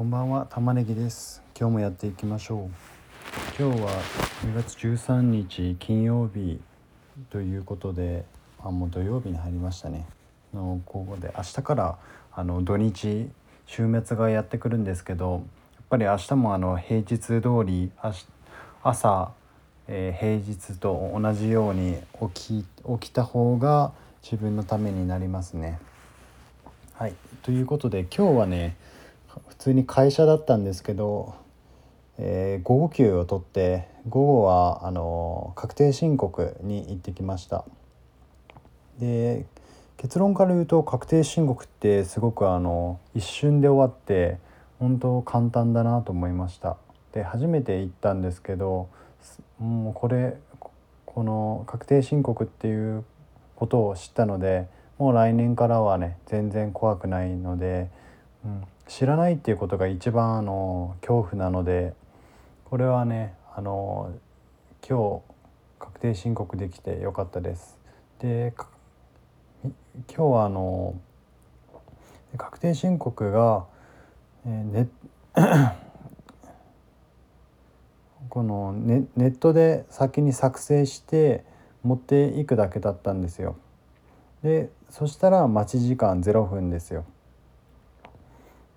[0.00, 1.42] こんばんは玉ねぎです。
[1.54, 2.70] 今日もやっていきましょ
[3.58, 3.62] う。
[3.62, 3.90] 今日は
[4.46, 6.58] 2月13日金曜日
[7.28, 8.24] ということで
[8.64, 10.06] あもう土曜日に入りましたね。
[10.54, 11.98] の午後で明日から
[12.32, 13.28] あの土日
[13.66, 15.42] 週末がやってくるんですけどやっ
[15.90, 17.92] ぱり明日もあの平日通り
[18.82, 19.32] 朝、
[19.86, 21.98] えー、平日と同じように
[22.34, 22.66] 起き
[23.00, 23.92] 起きた方が
[24.22, 25.78] 自分のためになりますね。
[26.94, 27.12] はい。
[27.42, 28.78] ということで今日はね
[29.48, 31.34] 普通に会社だったんですけど、
[32.18, 37.64] えー、午後休を取って午後はあの確定申告に行ってきました。
[38.98, 39.46] で
[39.96, 44.38] 結論から言うと確定申告ってすごくあの一瞬で終わって
[44.78, 46.76] 本当簡単だなと思いました。
[47.12, 48.88] で初めて行ったんですけど
[49.58, 50.36] もうこれ
[51.04, 53.04] この確定申告っていう
[53.56, 57.90] ことを知ったのでもう来年からはね全然怖くないので、
[58.44, 61.94] うん、知らないっていうことが一番あの恐怖なので
[62.64, 64.12] これはねあの
[64.86, 65.32] 今日
[65.78, 67.78] 確定申告できてよかったです。
[68.18, 68.52] で
[69.62, 69.72] 今
[70.06, 71.00] 日はあの
[72.36, 73.64] 確定申告が、
[74.44, 75.72] えー、
[78.28, 81.44] このネネットで先に作成して
[81.84, 83.54] 持っていくだけだったんですよ。
[84.42, 87.04] でそしたら待ち時間0分ですよ。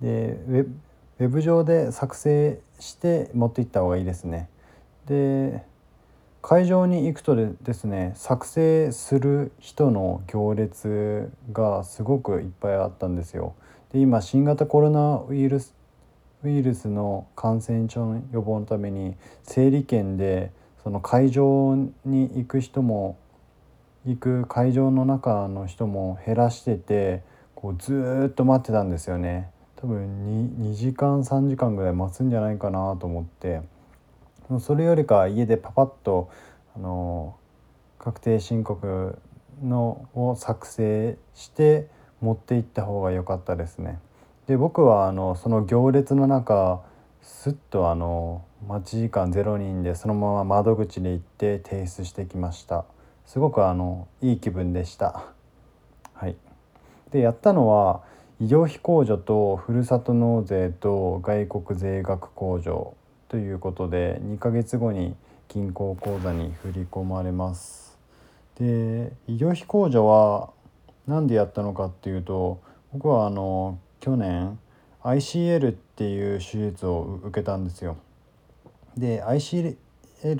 [0.00, 4.48] でウェブ上で作成して持っていった方がいいですね。
[5.06, 5.62] で
[6.40, 13.54] 会場に行くとですね作成する人の行列がすごくいっぱいあったんですよ。
[13.92, 15.74] で今新型コロナウイルス
[16.44, 20.52] ウイルスの感染症予防のために整理券で
[20.84, 23.16] その会場に行く人も
[24.06, 27.22] 行く会場の中の人も減らしてて
[27.56, 29.50] こうずっと待ってたんですよね。
[29.80, 30.26] 多分
[30.60, 33.62] 2, 2時間3時間ぐらい待つんじゃないかなと思って。
[34.60, 36.30] それよりか家でパパッと
[36.74, 37.36] あの
[37.98, 39.18] 確定申告
[39.62, 41.88] のを作成して
[42.20, 43.98] 持って行った方が良かったですね。
[44.46, 46.80] で僕はあのその行列の中
[47.20, 52.84] すっとあの待ち時間0人でそのまま窓口に行って提出してきました。
[53.26, 55.24] すごくあのいい気分でした。
[56.14, 56.36] はい。
[57.12, 58.02] でやったのは
[58.40, 62.94] 医療費控除とふるさと納税と外国税額控除
[63.28, 65.16] ということで2ヶ月後に
[65.48, 67.98] 銀行口座に振り込まれます。
[68.60, 70.50] で医療費控除は
[71.08, 72.60] 何でやったのかっていうと
[72.92, 74.56] 僕はあの去年
[75.02, 77.96] ICL っていう手術を受けたんですよ。
[78.96, 79.74] で ICL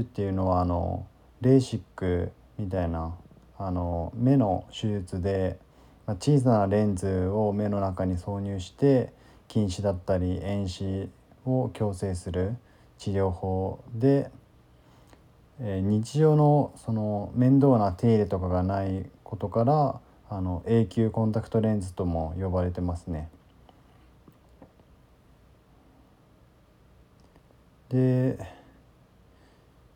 [0.00, 1.06] っていうのはあの
[1.42, 3.14] レーシックみたいな
[3.56, 5.58] あの目の手術で
[6.06, 9.12] まあ小さなレンズを目の中に挿入して
[9.48, 11.08] 近視だったり遠視
[11.44, 12.56] を矯正する
[12.98, 14.30] 治療法で、
[15.60, 20.00] え日常のその面倒な手入れとかがないことから
[20.30, 23.28] あの永久コンタクトレンズとも呼ばれてますね。
[27.90, 28.38] で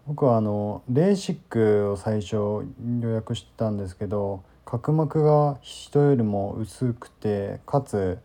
[0.06, 2.36] 僕はあのレーシックを最初
[3.00, 8.18] 予約してたんですけど角膜が人よりも薄くてかつ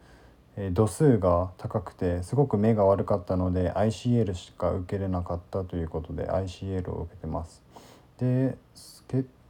[0.73, 7.63] 度数が高くてすごく目が悪かったので ICL しか受けれなかったということで ICL を受けてます。
[8.19, 8.57] で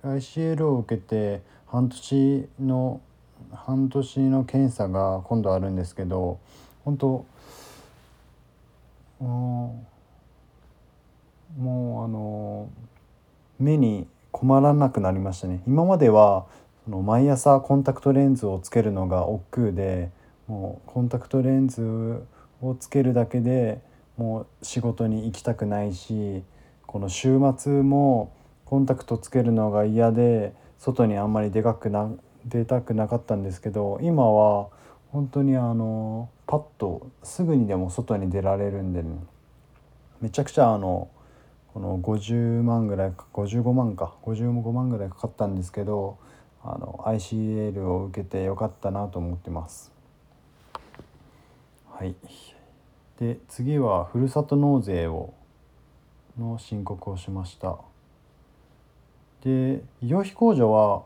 [0.03, 3.01] ICL を受けて半年の
[3.51, 6.37] 半年の検査が今度あるんですけど
[6.85, 7.25] 本当
[9.19, 9.83] も
[11.57, 12.69] うあの
[13.57, 16.45] 目に困らなくなりましたね今までは
[16.85, 20.11] その毎朝コンタクトレンズをつけるのが億劫で
[20.47, 22.21] もうコンタクトレンズ
[22.61, 23.81] をつけるだけで
[24.17, 26.43] もう仕事に行きたくないし
[26.85, 28.33] この週末も
[28.65, 32.11] コンタクトつけるのが嫌で外にあんまり出かくな
[32.45, 34.67] 出たくなかったんですけど今は
[35.11, 39.09] 本当にあのパッとすぐにでも外に出られるんで、ね、
[40.19, 41.09] めちゃくちゃあの
[41.73, 46.17] この50万ぐらい55万か55万ぐらいかかったんですけど
[46.65, 49.91] あの ICL を受けてよかったなと思ってます。
[51.91, 52.15] はい、
[53.19, 55.33] で次はふるさと納税を
[56.39, 57.77] の申告をしました。
[59.41, 61.03] で医療費控除は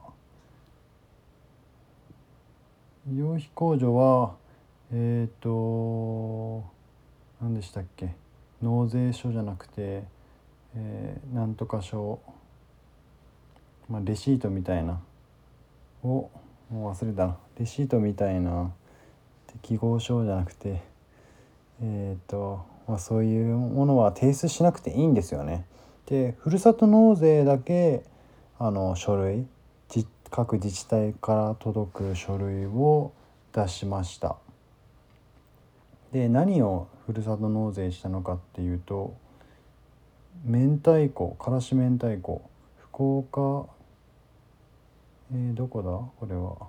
[3.10, 4.36] 医療費控除は
[4.92, 6.64] えっ、ー、と
[7.42, 8.14] 何でしたっけ？
[8.62, 10.04] 納税書じゃなくて、
[10.76, 12.20] えー、なんとか書
[13.90, 15.00] まあレシートみたいな
[16.08, 16.32] を
[16.70, 18.72] もう忘れたレシートみたいな
[19.62, 20.82] 記号書じゃなくて
[21.82, 25.66] えーとまあ、そういうものは提出しなくていいんですよね。
[26.06, 28.04] でふるさと納税だけ
[28.58, 29.46] あの書類
[30.30, 33.14] 各自治体から届く書類を
[33.54, 34.38] 出しました。
[36.12, 39.16] で何をふるさと納税したのかっていうと
[40.46, 42.42] 明太子からし明太子
[42.92, 43.70] 福岡
[45.34, 45.92] えー、どこだ？
[45.92, 46.68] これは。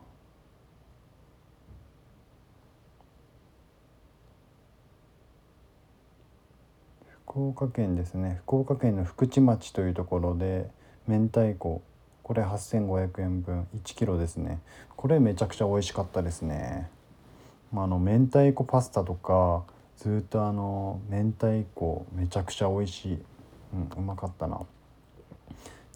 [7.27, 8.41] 福岡県ですね。
[8.47, 10.69] 福岡県の福智町というところで
[11.07, 11.83] 明太子。
[12.23, 13.69] これ8500円分。
[13.77, 14.59] 1キロですね。
[14.97, 16.91] これめちゃくちゃ美味しかったですね、
[17.73, 19.63] まあ、あの明太子パスタとか
[19.97, 23.19] ずっとあの明太子めちゃくちゃ美味しい、
[23.75, 24.61] うん、うまかったな。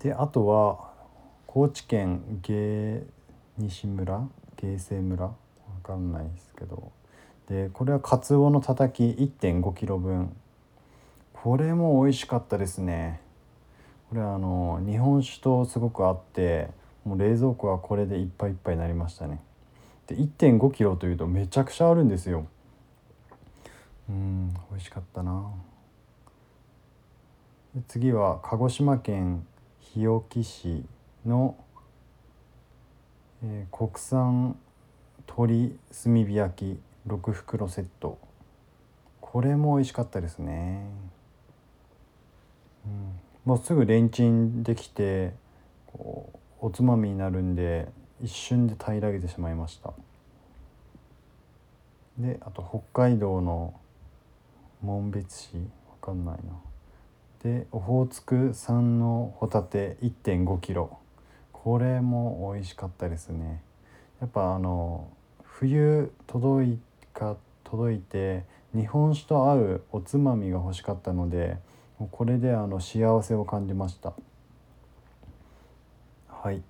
[0.02, 0.91] であとは
[1.54, 3.02] 高知県芸
[3.58, 4.26] 西村
[4.56, 5.26] 芸西村？
[5.26, 5.34] わ
[5.82, 6.90] かんないですけど。
[7.46, 10.34] でこれはかつおのたたき1 5キロ分。
[11.34, 13.20] これも美味しかったですね。
[14.08, 16.70] これはあの日本酒とすごく合って
[17.04, 19.42] もう冷蔵庫はこれでいっぱいいっぱいになりましたね。
[20.06, 22.46] で1 5キロというとめちゃくちゃあるんですよ。
[24.08, 25.50] うん美味しかったな。
[27.88, 29.46] 次は鹿児島県
[29.80, 30.86] 日置市。
[31.24, 31.56] の、
[33.44, 34.56] えー、国産
[35.26, 38.18] 鶏炭火焼き6袋セット。
[39.20, 40.84] これも美味しかったですね。
[42.84, 45.32] うん、もうすぐレンチンできて
[45.86, 46.30] こ
[46.60, 47.88] うおつまみになるんで
[48.22, 49.92] 一瞬で平らげてしまいました。
[52.18, 53.74] であと北海道の
[54.82, 56.52] 紋別市わかんないな。
[57.42, 60.98] でオホーツク産のホタテ1 5キロ。
[61.62, 63.62] これも美味しかったですね。
[64.20, 65.08] やっぱあの
[65.42, 66.78] 冬届い
[67.14, 68.44] か届いて
[68.74, 71.56] 日本酒と合うおつまみが欲しかったので
[72.10, 74.12] これであの幸せを感じました。
[76.28, 76.62] はい。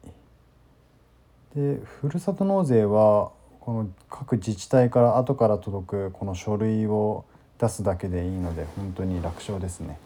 [1.57, 7.25] でふるさと納税はこの各自治体から後から届くこの書類を
[7.59, 9.99] 出すだけでいいので本当に楽勝ですね。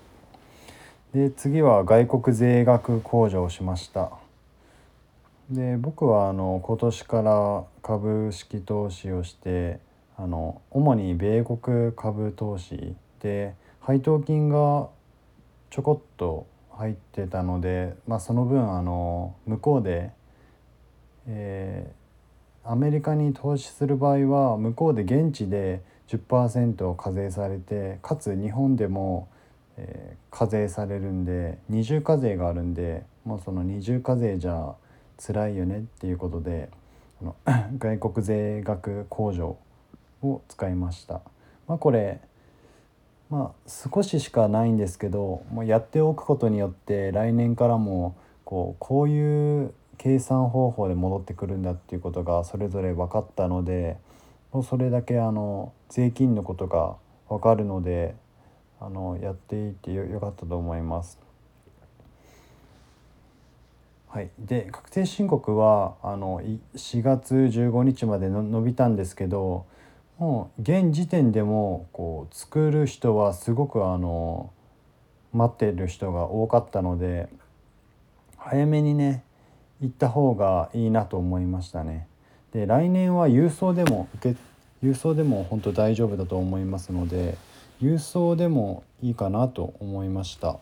[1.12, 4.25] で次は外国税額控除をしました。
[5.50, 9.78] で僕はあの今年から株式投資をして
[10.16, 14.88] あの主に米国株投資で配当金が
[15.70, 20.10] ちょこっと入ってたので、まあ、その分あの向こうで、
[21.28, 29.28] えー、アメリカに投資する場合は向こうで現地で10%課税されてかつ日本でも、
[29.76, 34.74] えー、課税されるんで二重課税があるんでもうその二重課税じゃ
[35.18, 36.70] 辛いよねっていうことで
[37.22, 37.36] の
[37.78, 39.56] 外国税額控除
[40.22, 41.20] を使いました。
[41.66, 42.20] まあ、これ
[43.28, 48.14] まあ少ししかないんですけどもうやっておくことによって来年からも
[48.44, 53.96] こうこういう計算方法で戻ってくるんだっていうことがそれぞれ分かったので
[54.52, 56.96] もうそれだけあの税金のことが
[57.28, 58.14] 分かるので
[58.78, 61.25] あのやっていってよかったと思います。
[64.08, 66.40] はい、で確定申告はあの
[66.74, 69.66] 4月15日までの伸びたんですけど
[70.18, 74.50] もう現時点でもこう作る人はすごくあの
[75.32, 77.28] 待ってる人が多かったので
[78.38, 79.22] 早めにね
[79.80, 82.08] 行った方がいいなと思いましたね。
[82.52, 84.38] で来年は郵送でも受け
[84.82, 87.36] 郵送でも本当大丈夫だと思いますので
[87.82, 90.58] 郵送でもいいかなと思いました。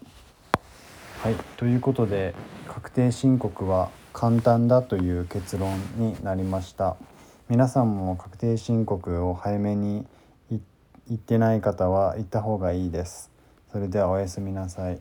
[1.25, 2.35] はいということで
[2.69, 6.99] 確定申告は簡単だという結論になりました。
[7.49, 10.04] 皆さんも確定申告を早めに
[10.50, 10.61] 行
[11.14, 13.31] ってない方は行った方がいいです。
[13.73, 15.00] それではおやすみなさい。